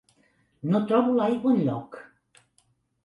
No 0.71 0.79
trobo 0.91 1.13
l'aigua 1.19 1.53
enlloc. 1.57 2.01